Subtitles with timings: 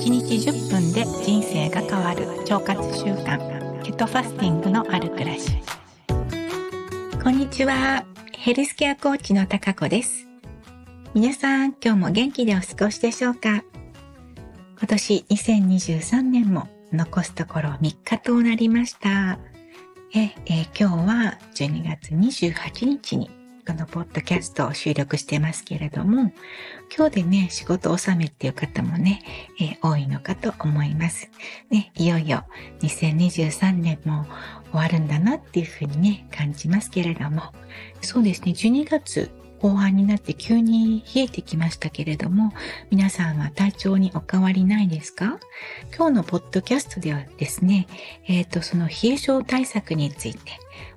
[0.00, 5.50] 1日10分で人生が変わる腸活習慣ケトファスティングのある暮らし。
[7.22, 8.06] こんにちは。
[8.32, 10.26] ヘルスケアコーチの高子です。
[11.12, 13.62] 皆さん今日も元気でお過ごしでしょうか？
[14.78, 19.38] 今年2023年も残すところ3日となりました。
[20.14, 23.30] ええ今日は12月28日に
[23.70, 26.32] このポッドキャストを収録してますけれども、
[26.96, 29.22] 今日でね、仕事納めっていう方もね、
[29.60, 31.30] えー、多いのかと思います。
[31.70, 32.42] ね、いよいよ
[32.80, 34.26] 2023年も
[34.72, 37.42] 終わるんだなっていうふうにね、感じますけれども、
[38.02, 39.30] そうですね、12月
[39.60, 42.52] 後半になって急に冷えてきましたけれども、
[42.90, 45.38] 皆さんは体調にお変わりないですか？
[45.96, 47.86] 今日のポッドキャストではですね、
[48.26, 50.40] えっ、ー、と、その冷え症対策について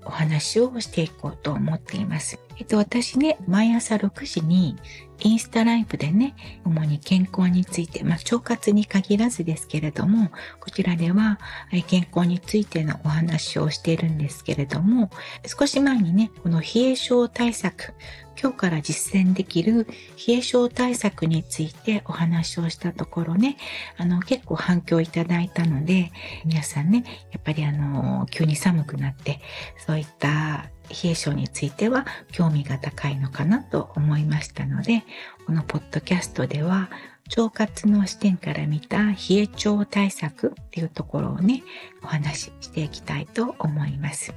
[0.05, 2.39] お話をしていこうと思っています。
[2.57, 4.77] えっと、私ね、毎朝6時に
[5.19, 6.35] インスタライブでね、
[6.65, 11.39] 主に健康について、まあ、腸活に限らずですけれども、こちらでは
[11.87, 15.09] 健康についてのお話をしているんですけれども、
[15.45, 17.93] 少し前にね、この冷え症対策、
[18.41, 19.87] 今日から実践できる
[20.27, 23.57] 冷え症対策についてお話をしたところね、
[23.97, 26.11] あの、結構反響いただいたので、
[26.45, 29.39] 皆さんね、やっぱりあの、急に寒くなって、
[29.85, 35.02] そういった冷え症については興味が高いのかなと思いましたので、
[35.45, 36.89] このポッドキャストでは
[37.37, 41.63] 腸活の視点から見た冷え腸対策っていうところをね、
[42.03, 44.33] お話ししていきたいと思います。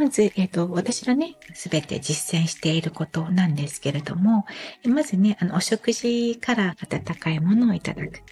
[0.00, 4.46] まず、えっ、ー、と、私がね、すべて実践していることなんですけれども、
[4.88, 8.22] まずね、あの、お食事から温かいものをいただく。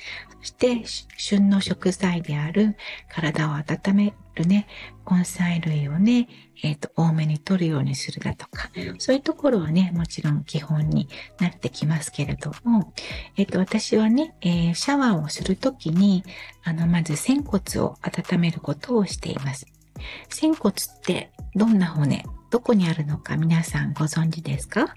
[0.41, 0.83] そして、
[1.19, 2.79] 旬の食材である
[3.13, 4.67] 体を温めるね、
[5.11, 6.31] 根菜類をね、
[6.63, 11.07] えっ、ー、と、多めに取るようにするだとか、そういうところはね、もちろん基本に
[11.39, 12.95] なってきますけれども、
[13.37, 16.25] えっ、ー、と、私はね、えー、シャワーをするときに、
[16.65, 19.67] あの、まず仙骨を温めることをしています。
[20.29, 24.95] 仙骨ってどんな骨、どこにあるのか皆さんご存知ですか？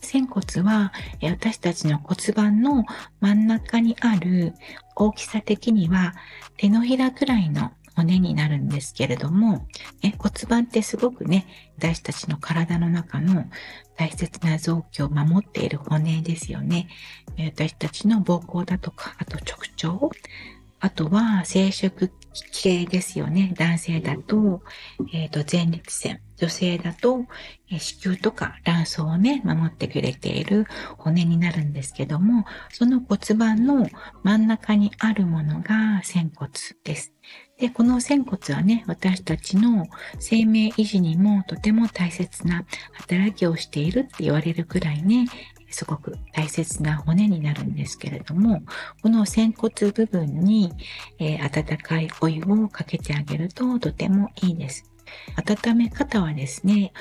[0.00, 2.84] 仙骨は私たちの骨盤の
[3.20, 4.52] 真ん中にある
[4.94, 6.14] 大きさ的には
[6.56, 9.66] 手のひらくらいの骨になるんですけれども、
[10.18, 11.46] 骨盤ってすごくね、
[11.78, 13.44] 私たちの体の中の
[13.96, 16.88] 大切な臓器を守っている骨ですよね。
[17.38, 19.58] 私たちの膀胱だとか、あと直
[19.92, 20.14] 腸、
[20.84, 22.10] あとは生殖
[22.52, 23.54] 系ですよね。
[23.56, 24.62] 男性だと、
[25.14, 26.20] えっ、ー、と、前立腺。
[26.36, 27.24] 女性だと、
[27.70, 30.66] えー、子宮とか卵巣をね、守ってくれている
[30.98, 33.86] 骨になるんですけども、その骨盤の
[34.24, 36.50] 真ん中にあるものが仙骨
[36.82, 37.14] です。
[37.58, 39.86] で、この仙骨はね、私たちの
[40.18, 45.26] 生命維持にもとても大切な働きをしているって言われるくらいね、
[45.74, 48.62] すごく大切な骨になるんですけれども、
[49.02, 50.72] この仙骨部分に、
[51.18, 54.90] えー、温かいお湯をかけてあげるととてもいいです。
[55.36, 56.92] 温め方はですね、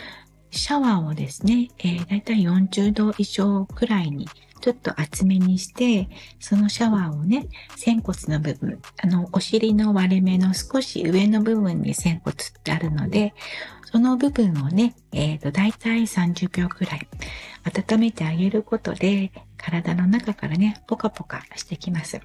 [0.49, 4.27] シャワーをですね、えー、だいたい40度以上くらいに
[4.63, 6.07] ちょっと厚めにして、
[6.39, 13.33] そのシャワーをね、仙骨の部分、あの、お尻の割れ目の少し上の部分に仙骨ってあるので、
[13.91, 17.07] その部分をね、えっ、ー、と、だいたい30秒くらい
[17.65, 22.21] 温めてあげることで、体の中からね、ポカポカしてきます。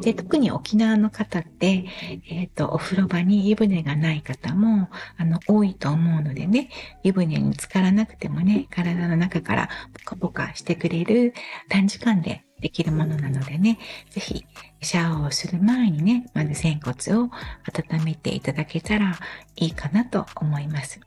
[0.00, 1.84] で、特に沖縄の方って、
[2.28, 6.70] えっ、ー、と、お風呂場に湯船がない方も、あの、多いと思うのでね、
[7.02, 9.68] 湯船に浸からなくてもね、体の中から
[10.04, 11.34] ポカポカしてくれる
[11.68, 13.78] 短時間でできるものなのでね、
[14.10, 14.44] ぜひ、
[14.82, 17.30] シャワーをする前にね、まず仙骨を
[17.64, 19.18] 温めていただけたら
[19.56, 21.00] いいかなと思います。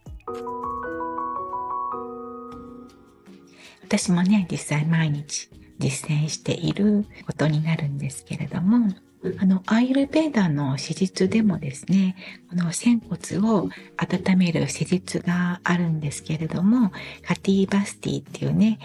[3.84, 5.50] 私もね、実際毎日
[5.82, 8.94] 実践していることになるんですけれども、
[9.40, 12.16] あの、アイルベーダの施術でもですね、
[12.50, 16.92] この仙骨を温める施術があるんですけれども、
[17.24, 18.80] カティバスティっていうね、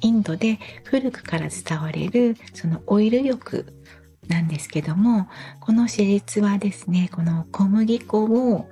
[0.00, 3.66] インドで古くから伝われるそのオイル浴
[4.28, 5.28] なんですけども、
[5.60, 8.68] この施術はですね、この小麦粉を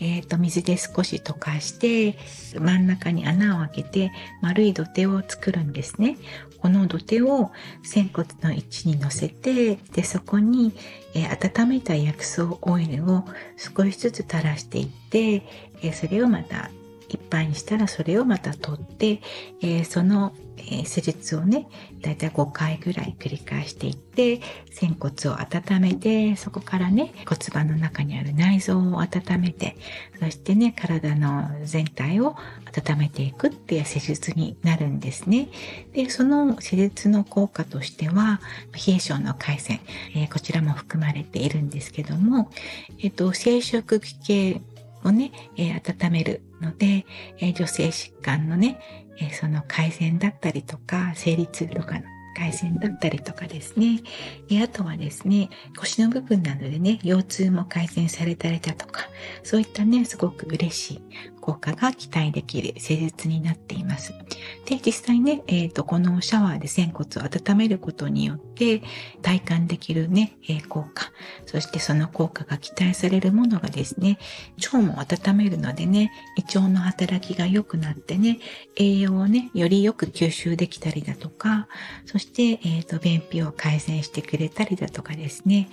[0.00, 2.16] えっ、ー、と、水で少し溶かして、
[2.58, 4.12] 真ん中に穴を開けて、
[4.42, 6.16] 丸い土手を作るんですね。
[6.60, 7.50] この土手を
[7.82, 10.72] 仙骨の位置に乗せて、で、そこに、
[11.14, 13.24] えー、温めた薬草オイルを
[13.56, 15.34] 少しずつ垂らしていって、
[15.82, 16.70] えー、それをまた
[17.08, 19.20] いっぱいにしたらそれをまた取って、
[19.62, 21.68] えー、その、えー、施術をね、
[22.02, 24.40] だいたい5回ぐらい繰り返していって、
[24.70, 29.76] 仙骨を温めて、そこからね、骨盤の中にある内臓を温めて、
[30.20, 32.36] そしてね、体の全体を
[32.76, 35.48] 温めていくっていう施術になるんですね。
[35.92, 38.40] で、その施術の効果としては、
[38.74, 39.80] 冷え症の改善、
[40.14, 42.50] えー、こちらも含まれているんですけども、
[43.00, 44.60] えっ、と、生殖器系
[45.04, 47.06] をね、えー、温めるので、
[47.38, 48.80] えー、女性疾患のね、
[49.18, 52.02] えー、その改善だったりとか、生理痛とかの
[52.38, 54.00] 改善だったりとかですね。
[54.48, 59.08] えあとはですね、腰の部分などでね、腰痛も改善されたりだとか、
[59.42, 61.02] そういったね、すごく嬉しい
[61.40, 64.12] 効果が期待できる施術になっています。
[64.66, 68.47] で、実際ね、えっ、ー、と、このシャワーで仙骨を温めることによって
[69.22, 71.10] 体感できるね、えー、効果、
[71.46, 74.18] そしてその効果が期待されるものがですね、
[74.72, 78.38] 腸も温めるのでね、胃腸の働きが良くなってね、
[78.76, 81.68] 栄養をね、よりよく吸収できたりだとか、
[82.06, 85.68] そして、えっ、ー、と、便秘を改善してくれたりだとかですね、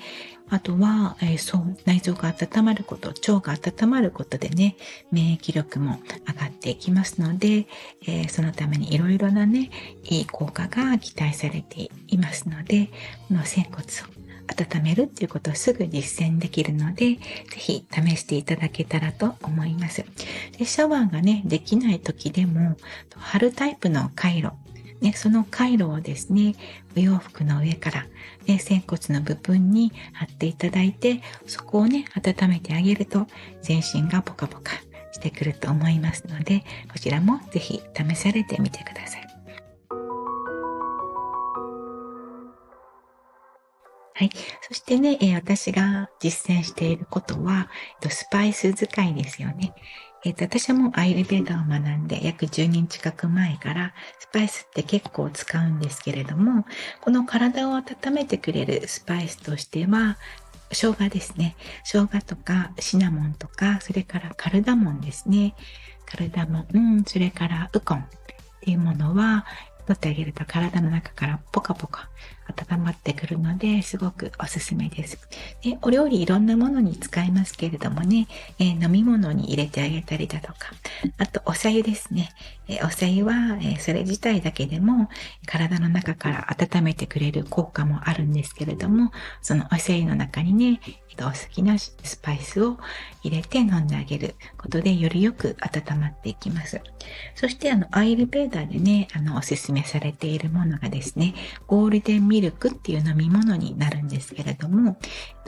[0.50, 4.76] あとは、えー、そう、内臓が温まること、腸が温まることでね、
[5.12, 7.68] 免疫力も上がっていきますので、
[8.06, 9.72] えー、そのためにいろいろなね、
[10.04, 12.90] いい効果が期待されていますので、で
[13.30, 13.86] この仙骨を
[14.48, 17.20] 温めるっていうことをすぐ実践できるので、ぜ
[17.56, 20.06] ひ試していただけたらと思います。
[20.58, 22.76] でシャワーがね、できない時でも、
[23.16, 24.52] 貼るタイプの回路、
[25.02, 26.56] ね、その回路をですね、
[26.96, 28.06] お洋服の上から、
[28.46, 33.28] ね、仙骨の部分に貼っていただいて、そこをね、温めてあげると、
[33.62, 34.74] 全身がポカポカ
[35.12, 39.18] してくると思いますので、こちらもぜひ試されてみてくださ。
[39.18, 39.25] い。
[44.86, 47.70] してね、えー、私が実践していることは、
[48.08, 49.74] スパイス使いですよね。
[50.24, 56.66] え、ー、と、私はもうアイルベーダーを学んで約10年近く前からスパイスって結構使うんですけれども、
[57.02, 57.84] この体を温
[58.14, 60.18] めてくれるスパイスとしては、
[60.72, 61.56] 生姜ですね。
[61.84, 65.56] 生姜とかシナモンとか、それからカルダモンですね。
[66.06, 68.04] カルダモン、それからウコンっ
[68.62, 69.48] ていうものは、
[69.88, 72.10] 取ってあげると体の中からポカポカ
[72.48, 75.18] 温まってくるので、すごくおすすめです。
[75.62, 78.28] でお料理いろんなものに使えますけれどもね、
[78.60, 80.74] えー、飲み物に入れてあげたりだとか、
[81.18, 82.30] あとお茶湯ですね。
[82.68, 85.10] えー、お茶湯は、えー、それ自体だけでも
[85.46, 90.82] 体の中から温めてくれる効果もあるんですけれども、そのお茶湯の中にね、
[91.22, 92.78] お好きなスパイスを
[93.24, 96.82] 入れて飲んであげることでよりよく温まっていきます。
[97.36, 101.34] そしてあの、アイルベーダーでね、あの、おすすめされているものがですね、
[101.68, 104.98] ゴールデンミミルクっていう飲み物になるんですけれども、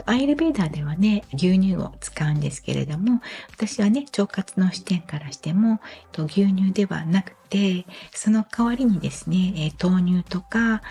[0.06, 5.82] アイルベーダーではね、牛乳を使うんですけれども、私はね、腸活の視点からしても、
[6.14, 10.82] 牛乳ではなくて、その代わりにですね、豆乳とか、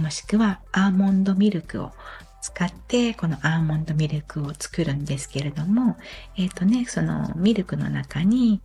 [0.00, 1.90] もしくはアーモンドミルクを
[2.40, 5.96] 使ってこのアーモンドミルクを作るんですけれども、
[6.38, 8.62] えっ、ー、とね、そのミルクの中に、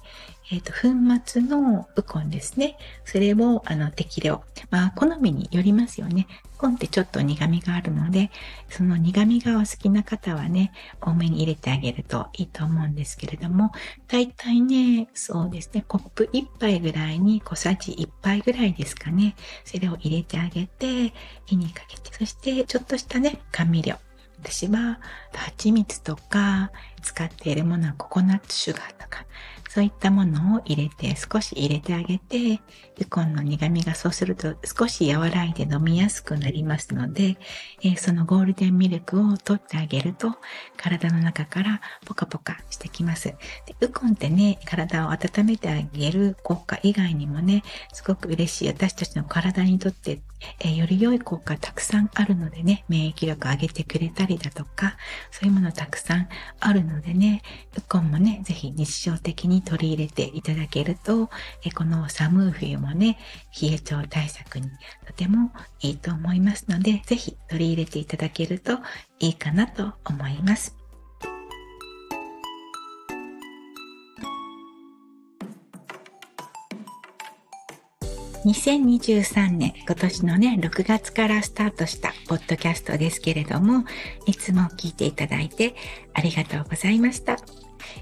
[0.52, 2.78] えっ、ー、と、粉末のウコンですね。
[3.06, 4.44] それを、あの、適量。
[4.72, 6.28] まあ、好みによりますよね。
[6.56, 8.32] ウコンってちょっと苦味があるので、
[8.68, 13.72] その苦味がお好きな方はね、多めに入れてあげるといいと思うんですけれども、
[14.08, 19.36] だいたいね、そうですね、コップ1杯ぐらいに小さじ1杯ぐらいですかね。
[19.66, 21.14] それを入れてあげて、
[21.46, 23.98] 火にかけて、そしてちょっとしたね、甘味料。
[24.42, 25.00] 私は
[25.34, 29.26] 蜂蜜とか使っているものはココナッツシュガーとか
[29.70, 32.60] そういったものを入れて、少し入れてあげて、
[33.00, 37.38] ウコンの苦味がそうすると少し和らいで飲みやすくなりますので、
[37.84, 40.36] えー、そのゴールデンミルクを取ってあげると、
[40.76, 43.26] 体の中からポカポカしてきます。
[43.28, 43.38] で
[43.82, 50.20] ウコンってね、体を温めてあげる効果以外にもね、すごく嬉しい私たちの体にとって、
[50.62, 54.98] えー、より良い効果たくさんあるのでね、免疫力上げてくれたりだとか、
[55.30, 56.28] そういうものたくさん
[56.60, 57.44] あるのでね、
[57.78, 61.30] ウコンもね、ぜひ日常的にに取り入れていただけると、
[61.64, 63.20] えこの寒い冬もね、
[63.62, 64.70] 冷え症対策に
[65.06, 65.52] とても
[65.82, 68.80] いいと思いますので、ぜひ取り入れていただけると
[69.20, 70.76] いいかなと思います。
[78.46, 83.84] 2023年、今年のね、6月からスタートしたポッドキャストですけれども、
[84.26, 85.76] いつも聞いていただいて
[86.14, 87.38] ありがとうございました。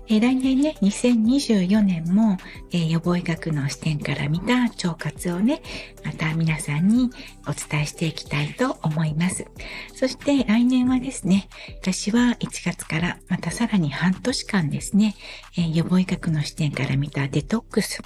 [0.07, 2.37] えー、来年ね、2024年も、
[2.71, 5.61] えー、予防医学の視点から見た腸活をね、
[6.03, 7.09] また皆さんに
[7.47, 9.45] お伝えしていきたいと思います。
[9.93, 11.49] そして来年はですね、
[11.81, 15.15] 私は1月からまたさらに半年間ですね、
[15.57, 18.01] えー、予防医学の視点から見たデトックス、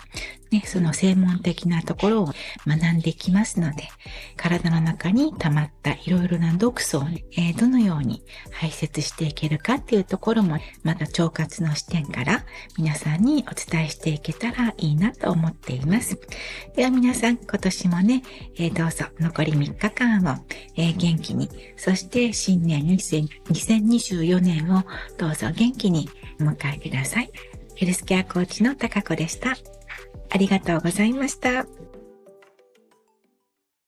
[0.51, 2.33] ね、その専門的なところを
[2.67, 3.87] 学んできますので、
[4.35, 7.23] 体の中に溜まったいろいろな毒素を、ね、
[7.57, 12.45] どのように排泄していけるかっていうところも、また腸活の視点から
[12.77, 16.19] 皆さんにお伝えしていけたらいいなと思っています。
[16.75, 18.21] では皆さん、今年もね、
[18.57, 20.37] えー、どうぞ残り3日間を、
[20.75, 24.83] えー、元気に、そして新年2024年を
[25.17, 26.09] どうぞ元気に
[26.41, 27.31] お迎えください。
[27.75, 29.55] ヘルスケアコーチの高子でした。
[30.31, 31.65] ありがとうございました。